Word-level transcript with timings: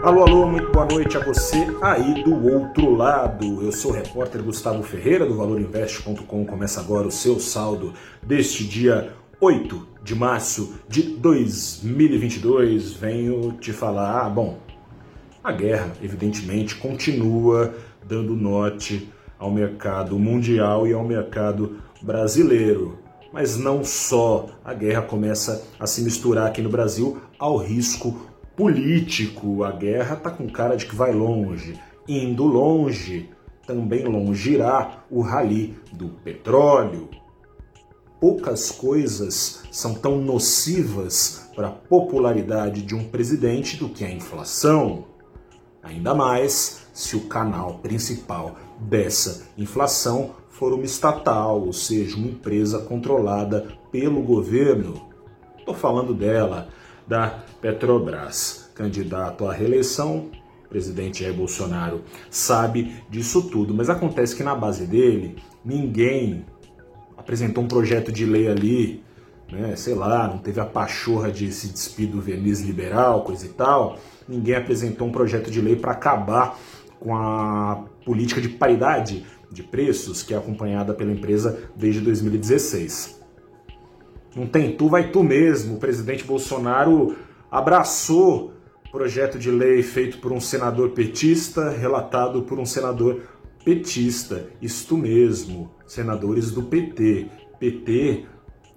Alô, 0.00 0.22
alô, 0.22 0.46
muito 0.46 0.70
boa 0.70 0.86
noite 0.86 1.16
a 1.16 1.24
você 1.24 1.66
aí 1.82 2.22
do 2.22 2.46
outro 2.46 2.94
lado. 2.94 3.60
Eu 3.64 3.72
sou 3.72 3.90
o 3.90 3.94
repórter 3.94 4.40
Gustavo 4.40 4.80
Ferreira 4.84 5.26
do 5.26 5.34
ValorInvest.com. 5.34 6.46
Começa 6.46 6.80
agora 6.80 7.08
o 7.08 7.10
seu 7.10 7.40
saldo 7.40 7.92
deste 8.22 8.64
dia 8.64 9.12
8 9.40 9.88
de 10.04 10.14
março 10.14 10.76
de 10.88 11.02
2022. 11.02 12.92
Venho 12.92 13.52
te 13.54 13.72
falar, 13.72 14.24
ah, 14.24 14.30
bom, 14.30 14.60
a 15.42 15.50
guerra 15.50 15.90
evidentemente 16.00 16.76
continua 16.76 17.74
dando 18.06 18.36
norte 18.36 19.12
ao 19.36 19.50
mercado 19.50 20.16
mundial 20.16 20.86
e 20.86 20.92
ao 20.92 21.02
mercado 21.02 21.78
brasileiro. 22.00 23.00
Mas 23.32 23.56
não 23.56 23.82
só 23.82 24.46
a 24.64 24.72
guerra 24.72 25.02
começa 25.02 25.66
a 25.78 25.88
se 25.88 26.02
misturar 26.02 26.46
aqui 26.46 26.62
no 26.62 26.70
Brasil 26.70 27.20
ao 27.36 27.56
risco 27.56 28.27
político. 28.58 29.62
A 29.62 29.70
guerra 29.70 30.16
está 30.16 30.30
com 30.30 30.50
cara 30.50 30.76
de 30.76 30.84
que 30.84 30.96
vai 30.96 31.12
longe. 31.12 31.80
Indo 32.08 32.44
longe, 32.44 33.30
também 33.64 34.04
longe 34.04 34.54
irá 34.54 35.04
o 35.08 35.20
rali 35.20 35.78
do 35.92 36.08
petróleo. 36.08 37.08
Poucas 38.20 38.72
coisas 38.72 39.62
são 39.70 39.94
tão 39.94 40.18
nocivas 40.18 41.48
para 41.54 41.68
a 41.68 41.72
popularidade 41.72 42.82
de 42.82 42.96
um 42.96 43.04
presidente 43.04 43.76
do 43.76 43.88
que 43.88 44.04
a 44.04 44.10
inflação. 44.10 45.04
Ainda 45.80 46.12
mais 46.12 46.88
se 46.92 47.14
o 47.14 47.28
canal 47.28 47.78
principal 47.78 48.56
dessa 48.80 49.46
inflação 49.56 50.34
for 50.50 50.72
uma 50.72 50.84
estatal, 50.84 51.60
ou 51.64 51.72
seja, 51.72 52.16
uma 52.16 52.26
empresa 52.26 52.80
controlada 52.80 53.68
pelo 53.92 54.20
governo. 54.20 55.00
Estou 55.56 55.74
falando 55.74 56.12
dela, 56.12 56.68
da 57.08 57.42
Petrobras. 57.60 58.70
Candidato 58.74 59.46
à 59.46 59.52
reeleição, 59.52 60.30
presidente 60.68 61.24
Jair 61.24 61.34
Bolsonaro 61.34 62.02
sabe 62.30 63.02
disso 63.08 63.42
tudo, 63.48 63.74
mas 63.74 63.88
acontece 63.88 64.36
que 64.36 64.42
na 64.42 64.54
base 64.54 64.86
dele 64.86 65.36
ninguém 65.64 66.44
apresentou 67.16 67.64
um 67.64 67.68
projeto 67.68 68.12
de 68.12 68.24
lei 68.24 68.48
ali, 68.48 69.02
né, 69.50 69.74
sei 69.74 69.94
lá, 69.94 70.28
não 70.28 70.38
teve 70.38 70.60
a 70.60 70.66
pachorra 70.66 71.32
de 71.32 71.50
se 71.50 71.68
despedir 71.68 72.10
do 72.10 72.20
verniz 72.20 72.60
liberal, 72.60 73.24
coisa 73.24 73.46
e 73.46 73.48
tal. 73.48 73.98
Ninguém 74.28 74.54
apresentou 74.54 75.08
um 75.08 75.12
projeto 75.12 75.50
de 75.50 75.60
lei 75.60 75.74
para 75.74 75.92
acabar 75.92 76.58
com 77.00 77.16
a 77.16 77.84
política 78.04 78.40
de 78.40 78.48
paridade 78.48 79.24
de 79.50 79.62
preços 79.62 80.22
que 80.22 80.34
é 80.34 80.36
acompanhada 80.36 80.92
pela 80.92 81.10
empresa 81.10 81.70
desde 81.74 82.00
2016. 82.02 83.18
Não 84.34 84.46
tem 84.46 84.76
tu, 84.76 84.88
vai 84.88 85.10
tu 85.10 85.22
mesmo. 85.22 85.76
O 85.76 85.78
presidente 85.78 86.24
Bolsonaro 86.24 87.16
abraçou 87.50 88.52
projeto 88.90 89.38
de 89.38 89.50
lei 89.50 89.82
feito 89.82 90.18
por 90.18 90.32
um 90.32 90.40
senador 90.40 90.90
petista, 90.90 91.70
relatado 91.70 92.42
por 92.42 92.58
um 92.58 92.64
senador 92.64 93.22
petista. 93.64 94.48
Isto 94.60 94.96
mesmo, 94.96 95.70
senadores 95.86 96.50
do 96.50 96.62
PT. 96.62 97.26
PT 97.58 98.24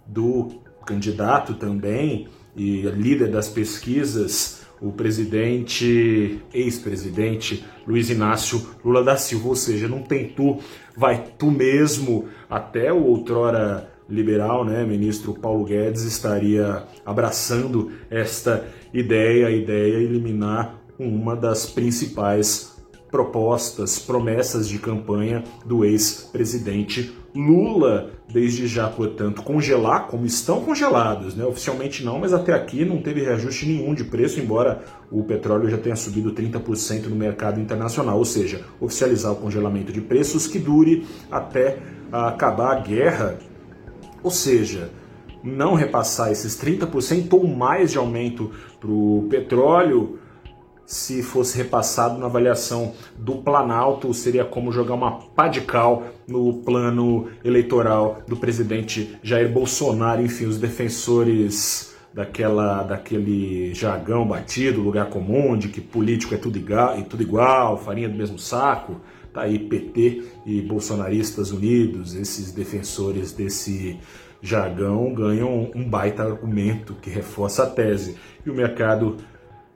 do 0.05 0.49
candidato 0.85 1.53
também 1.53 2.27
e 2.55 2.81
líder 2.81 3.29
das 3.31 3.47
pesquisas, 3.47 4.65
o 4.81 4.91
presidente, 4.91 6.41
ex-presidente 6.53 7.63
Luiz 7.87 8.09
Inácio 8.09 8.67
Lula 8.83 9.03
da 9.03 9.15
Silva. 9.15 9.49
Ou 9.49 9.55
seja, 9.55 9.87
não 9.87 10.01
tem 10.01 10.29
tu, 10.29 10.57
vai 10.97 11.23
tu 11.37 11.51
mesmo. 11.51 12.27
Até 12.49 12.91
o 12.91 13.03
outrora 13.03 13.90
liberal, 14.11 14.65
né, 14.65 14.83
ministro 14.83 15.33
Paulo 15.33 15.63
Guedes, 15.63 16.03
estaria 16.03 16.83
abraçando 17.05 17.91
esta 18.09 18.65
ideia, 18.93 19.47
a 19.47 19.51
ideia 19.51 19.97
de 19.99 20.03
eliminar 20.03 20.75
uma 20.99 21.35
das 21.35 21.65
principais 21.65 22.71
propostas, 23.09 23.99
promessas 23.99 24.67
de 24.67 24.77
campanha 24.77 25.43
do 25.65 25.83
ex-presidente 25.83 27.13
Lula, 27.33 28.11
desde 28.31 28.67
já, 28.67 28.89
portanto, 28.89 29.41
congelar, 29.41 30.07
como 30.07 30.25
estão 30.25 30.61
congelados, 30.61 31.33
né? 31.33 31.45
oficialmente 31.45 32.03
não, 32.03 32.19
mas 32.19 32.33
até 32.33 32.53
aqui 32.53 32.83
não 32.83 33.01
teve 33.01 33.21
reajuste 33.21 33.65
nenhum 33.65 33.93
de 33.93 34.03
preço, 34.03 34.39
embora 34.39 34.83
o 35.09 35.23
petróleo 35.23 35.69
já 35.69 35.77
tenha 35.77 35.95
subido 35.95 36.33
30% 36.33 37.05
no 37.05 37.15
mercado 37.15 37.59
internacional, 37.59 38.17
ou 38.17 38.25
seja, 38.25 38.61
oficializar 38.81 39.31
o 39.31 39.37
congelamento 39.37 39.93
de 39.93 40.01
preços 40.01 40.45
que 40.45 40.59
dure 40.59 41.05
até 41.31 41.77
acabar 42.11 42.77
a 42.77 42.79
guerra 42.81 43.39
ou 44.23 44.31
seja, 44.31 44.89
não 45.43 45.73
repassar 45.73 46.31
esses 46.31 46.55
30% 46.55 47.33
ou 47.33 47.47
mais 47.47 47.91
de 47.91 47.97
aumento 47.97 48.51
para 48.79 48.89
o 48.89 49.27
petróleo, 49.29 50.19
se 50.85 51.23
fosse 51.23 51.57
repassado 51.57 52.19
na 52.19 52.25
avaliação 52.25 52.93
do 53.17 53.35
Planalto, 53.35 54.13
seria 54.13 54.43
como 54.43 54.73
jogar 54.73 54.95
uma 54.95 55.19
pá 55.19 55.47
de 55.47 55.61
cal 55.61 56.03
no 56.27 56.55
plano 56.55 57.29
eleitoral 57.45 58.21
do 58.27 58.35
presidente 58.35 59.17
Jair 59.23 59.49
Bolsonaro. 59.49 60.21
Enfim, 60.21 60.47
os 60.47 60.57
defensores 60.57 61.95
daquela, 62.13 62.83
daquele 62.83 63.73
jargão 63.73 64.27
batido, 64.27 64.81
lugar 64.81 65.05
comum, 65.05 65.57
de 65.57 65.69
que 65.69 65.79
político 65.79 66.35
é 66.35 66.37
tudo 66.37 66.57
igual, 66.57 66.99
e 66.99 67.03
tudo 67.03 67.23
igual 67.23 67.77
farinha 67.77 68.09
do 68.09 68.17
mesmo 68.17 68.37
saco. 68.37 68.97
Tá 69.33 69.41
aí 69.43 69.59
PT 69.59 70.23
e 70.45 70.61
bolsonaristas 70.61 71.51
unidos, 71.51 72.15
esses 72.15 72.51
defensores 72.51 73.31
desse 73.31 73.97
jargão 74.41 75.13
ganham 75.13 75.71
um 75.75 75.87
baita 75.87 76.23
argumento 76.23 76.95
que 76.95 77.09
reforça 77.09 77.63
a 77.63 77.67
tese. 77.67 78.17
E 78.45 78.49
o 78.49 78.55
mercado 78.55 79.17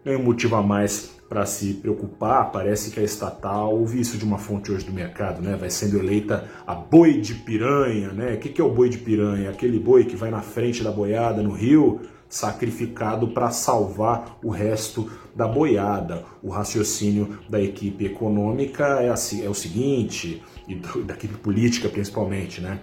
ganha 0.03 0.17
um 0.17 0.23
motivo 0.23 0.55
a 0.55 0.61
mais 0.61 1.15
para 1.29 1.45
se 1.45 1.75
preocupar. 1.75 2.51
Parece 2.51 2.91
que 2.91 2.99
a 2.99 3.03
estatal, 3.03 3.75
ouvi 3.75 4.01
isso 4.01 4.17
de 4.17 4.25
uma 4.25 4.37
fonte 4.37 4.71
hoje 4.71 4.85
do 4.85 4.91
mercado, 4.91 5.41
né? 5.41 5.55
Vai 5.55 5.69
sendo 5.69 5.97
eleita 5.97 6.49
a 6.65 6.75
boi 6.75 7.19
de 7.19 7.33
piranha, 7.33 8.11
né? 8.11 8.33
O 8.33 8.37
que, 8.37 8.49
que 8.49 8.61
é 8.61 8.63
o 8.63 8.71
boi 8.71 8.89
de 8.89 8.97
piranha? 8.97 9.49
Aquele 9.49 9.79
boi 9.79 10.05
que 10.05 10.15
vai 10.15 10.29
na 10.29 10.41
frente 10.41 10.83
da 10.83 10.91
boiada 10.91 11.41
no 11.41 11.51
rio, 11.51 12.01
sacrificado 12.29 13.29
para 13.29 13.49
salvar 13.51 14.37
o 14.43 14.49
resto 14.49 15.09
da 15.35 15.47
boiada. 15.47 16.25
O 16.41 16.49
raciocínio 16.49 17.39
da 17.49 17.61
equipe 17.61 18.05
econômica 18.05 18.85
é, 19.01 19.09
assim, 19.09 19.45
é 19.45 19.49
o 19.49 19.53
seguinte, 19.53 20.41
e 20.67 20.75
da 20.75 21.13
equipe 21.13 21.37
política 21.37 21.89
principalmente, 21.89 22.61
né? 22.61 22.79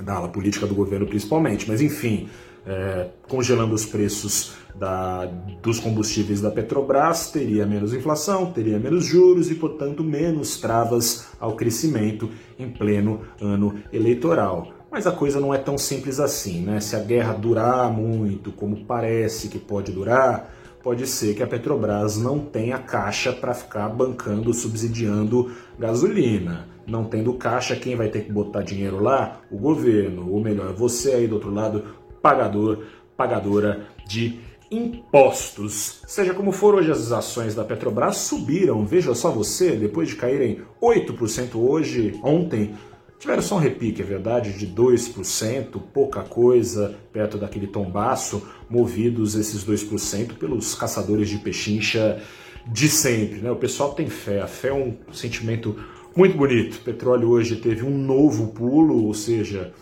Da 0.00 0.14
ala 0.14 0.28
política 0.28 0.66
do 0.66 0.74
governo 0.74 1.06
principalmente, 1.06 1.68
mas 1.68 1.80
enfim, 1.80 2.28
é, 2.66 3.08
congelando 3.28 3.74
os 3.74 3.84
preços 3.84 4.54
da, 4.74 5.26
dos 5.62 5.78
combustíveis 5.78 6.40
da 6.40 6.50
Petrobras, 6.50 7.30
teria 7.30 7.64
menos 7.64 7.94
inflação, 7.94 8.50
teria 8.52 8.78
menos 8.78 9.04
juros 9.04 9.50
e, 9.50 9.54
portanto, 9.54 10.02
menos 10.02 10.56
travas 10.60 11.28
ao 11.38 11.54
crescimento 11.54 12.28
em 12.58 12.68
pleno 12.68 13.20
ano 13.40 13.78
eleitoral. 13.92 14.73
Mas 14.94 15.08
a 15.08 15.10
coisa 15.10 15.40
não 15.40 15.52
é 15.52 15.58
tão 15.58 15.76
simples 15.76 16.20
assim, 16.20 16.60
né? 16.60 16.78
Se 16.78 16.94
a 16.94 17.00
guerra 17.00 17.32
durar 17.32 17.92
muito, 17.92 18.52
como 18.52 18.84
parece 18.84 19.48
que 19.48 19.58
pode 19.58 19.90
durar, 19.90 20.54
pode 20.84 21.04
ser 21.08 21.34
que 21.34 21.42
a 21.42 21.48
Petrobras 21.48 22.16
não 22.16 22.38
tenha 22.38 22.78
caixa 22.78 23.32
para 23.32 23.52
ficar 23.52 23.88
bancando, 23.88 24.54
subsidiando 24.54 25.50
gasolina. 25.76 26.68
Não 26.86 27.06
tendo 27.06 27.34
caixa, 27.34 27.74
quem 27.74 27.96
vai 27.96 28.06
ter 28.06 28.20
que 28.20 28.30
botar 28.30 28.62
dinheiro 28.62 29.02
lá? 29.02 29.40
O 29.50 29.58
governo, 29.58 30.30
ou 30.30 30.40
melhor, 30.40 30.72
você 30.72 31.14
aí 31.14 31.26
do 31.26 31.34
outro 31.34 31.52
lado, 31.52 31.82
pagador, 32.22 32.84
pagadora 33.16 33.88
de 34.06 34.38
impostos. 34.70 36.02
Seja 36.06 36.32
como 36.32 36.52
for, 36.52 36.72
hoje 36.72 36.92
as 36.92 37.10
ações 37.10 37.52
da 37.52 37.64
Petrobras 37.64 38.18
subiram. 38.18 38.86
Veja 38.86 39.12
só 39.12 39.32
você, 39.32 39.72
depois 39.72 40.08
de 40.08 40.14
caírem 40.14 40.62
8% 40.80 41.56
hoje, 41.56 42.16
ontem, 42.22 42.76
Tiveram 43.24 43.40
só 43.40 43.54
um 43.54 43.58
repique, 43.58 44.02
é 44.02 44.04
verdade, 44.04 44.52
de 44.52 44.66
2%, 44.66 45.80
pouca 45.94 46.20
coisa, 46.20 46.94
perto 47.10 47.38
daquele 47.38 47.66
tombaço, 47.66 48.46
movidos 48.68 49.34
esses 49.34 49.64
2% 49.64 50.34
pelos 50.34 50.74
caçadores 50.74 51.30
de 51.30 51.38
pechincha 51.38 52.20
de 52.66 52.86
sempre. 52.86 53.40
Né? 53.40 53.50
O 53.50 53.56
pessoal 53.56 53.94
tem 53.94 54.10
fé, 54.10 54.42
a 54.42 54.46
fé 54.46 54.68
é 54.68 54.74
um 54.74 54.94
sentimento 55.10 55.74
muito 56.14 56.36
bonito. 56.36 56.74
O 56.74 56.80
petróleo 56.80 57.30
hoje 57.30 57.56
teve 57.56 57.82
um 57.82 57.96
novo 57.96 58.48
pulo, 58.48 59.06
ou 59.06 59.14
seja, 59.14 59.72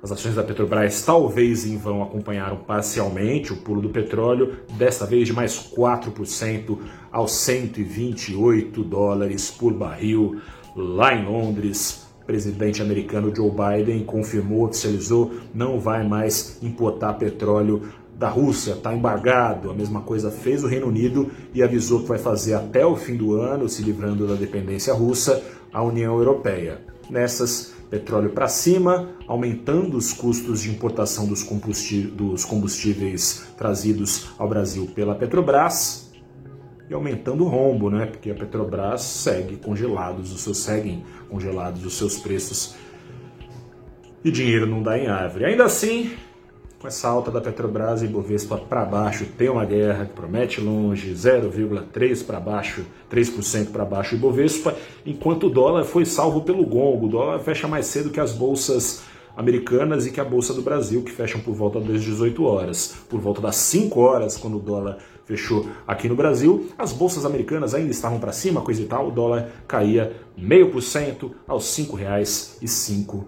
as 0.00 0.12
ações 0.12 0.36
da 0.36 0.44
Petrobras 0.44 1.02
talvez 1.04 1.66
em 1.66 1.76
vão 1.76 2.04
acompanharam 2.04 2.58
parcialmente 2.58 3.52
o 3.52 3.56
pulo 3.56 3.82
do 3.82 3.88
petróleo, 3.88 4.58
desta 4.78 5.04
vez 5.04 5.26
de 5.26 5.32
mais 5.32 5.58
4% 5.76 6.78
aos 7.10 7.32
128 7.32 8.84
dólares 8.84 9.50
por 9.50 9.72
barril 9.74 10.40
lá 10.76 11.12
em 11.12 11.26
Londres 11.26 12.05
presidente 12.26 12.82
americano 12.82 13.34
Joe 13.34 13.50
Biden 13.50 14.04
confirmou, 14.04 14.64
oficializou, 14.64 15.32
não 15.54 15.78
vai 15.78 16.06
mais 16.06 16.58
importar 16.62 17.14
petróleo 17.14 17.82
da 18.18 18.28
Rússia, 18.28 18.72
está 18.72 18.94
embargado. 18.94 19.70
A 19.70 19.74
mesma 19.74 20.00
coisa 20.00 20.30
fez 20.30 20.64
o 20.64 20.66
Reino 20.66 20.88
Unido 20.88 21.30
e 21.54 21.62
avisou 21.62 22.00
que 22.02 22.08
vai 22.08 22.18
fazer 22.18 22.54
até 22.54 22.84
o 22.84 22.96
fim 22.96 23.16
do 23.16 23.34
ano, 23.34 23.68
se 23.68 23.82
livrando 23.82 24.26
da 24.26 24.34
dependência 24.34 24.92
russa, 24.92 25.42
a 25.72 25.82
União 25.82 26.16
Europeia. 26.16 26.80
Nessas, 27.10 27.74
petróleo 27.90 28.30
para 28.30 28.48
cima, 28.48 29.10
aumentando 29.28 29.96
os 29.96 30.12
custos 30.12 30.62
de 30.62 30.70
importação 30.70 31.26
dos 31.26 32.44
combustíveis 32.44 33.46
trazidos 33.56 34.30
ao 34.38 34.48
Brasil 34.48 34.88
pela 34.94 35.14
Petrobras, 35.14 36.05
e 36.88 36.94
aumentando 36.94 37.44
o 37.44 37.48
rombo, 37.48 37.90
né? 37.90 38.06
Porque 38.06 38.30
a 38.30 38.34
Petrobras 38.34 39.02
segue 39.02 39.56
congelados 39.56 40.32
os 40.32 40.40
seus 40.40 40.58
seguem 40.58 41.04
congelados 41.28 41.84
os 41.84 41.94
seus 41.94 42.18
preços 42.18 42.76
e 44.26 44.30
dinheiro 44.30 44.66
não 44.66 44.82
dá 44.82 44.98
em 44.98 45.06
árvore. 45.06 45.44
Ainda 45.44 45.64
assim, 45.64 46.10
com 46.80 46.88
essa 46.88 47.08
alta 47.08 47.30
da 47.30 47.40
Petrobras 47.40 48.02
e 48.02 48.08
Bovespa 48.08 48.58
para 48.58 48.84
baixo, 48.84 49.24
tem 49.38 49.48
uma 49.48 49.64
guerra 49.64 50.06
que 50.06 50.14
promete 50.14 50.60
longe, 50.60 51.12
0,3 51.12 52.26
para 52.26 52.40
baixo, 52.40 52.84
3% 53.08 53.70
para 53.70 53.84
baixo 53.84 54.16
e 54.16 54.18
Bovespa, 54.18 54.74
enquanto 55.06 55.46
o 55.46 55.50
dólar 55.50 55.84
foi 55.84 56.04
salvo 56.04 56.40
pelo 56.40 56.66
gongo. 56.66 57.06
O 57.06 57.08
dólar 57.08 57.38
fecha 57.38 57.68
mais 57.68 57.86
cedo 57.86 58.10
que 58.10 58.18
as 58.18 58.32
bolsas 58.32 59.02
americanas 59.36 60.06
e 60.06 60.10
que 60.10 60.20
a 60.20 60.24
bolsa 60.24 60.52
do 60.52 60.62
Brasil, 60.62 61.02
que 61.02 61.12
fecham 61.12 61.40
por 61.40 61.54
volta 61.54 61.78
das 61.78 62.02
18 62.02 62.42
horas. 62.42 62.96
Por 63.08 63.20
volta 63.20 63.40
das 63.40 63.54
5 63.54 64.00
horas, 64.00 64.36
quando 64.36 64.56
o 64.56 64.60
dólar 64.60 64.98
fechou 65.26 65.68
aqui 65.86 66.08
no 66.08 66.14
Brasil, 66.14 66.70
as 66.78 66.92
bolsas 66.92 67.26
americanas 67.26 67.74
ainda 67.74 67.90
estavam 67.90 68.18
para 68.18 68.32
cima, 68.32 68.62
coisa 68.62 68.80
e 68.80 68.86
tal, 68.86 69.08
o 69.08 69.10
dólar 69.10 69.50
caía 69.68 70.16
meio 70.36 70.70
por 70.70 70.80
cento 70.82 71.34
aos 71.46 71.76
R$ 71.76 71.84
5,05 71.84 73.24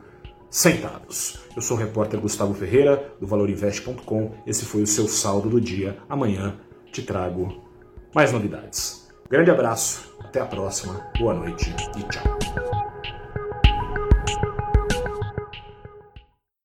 centavos. 0.49 1.41
Eu 1.55 1.61
sou 1.61 1.77
o 1.77 1.81
repórter 1.81 2.21
Gustavo 2.21 2.55
Ferreira, 2.55 3.13
do 3.21 3.27
valorinvest.com. 3.27 4.31
Esse 4.47 4.65
foi 4.65 4.83
o 4.83 4.87
seu 4.87 5.09
saldo 5.09 5.51
do 5.51 5.61
dia. 5.61 5.99
Amanhã 6.09 6.57
te 6.93 7.03
trago 7.03 7.63
mais 8.15 8.33
novidades. 8.33 9.09
Grande 9.29 9.51
abraço, 9.51 10.17
até 10.21 10.41
a 10.41 10.47
próxima, 10.47 11.05
boa 11.19 11.35
noite 11.35 11.75
e 11.99 12.03
tchau. 12.05 12.68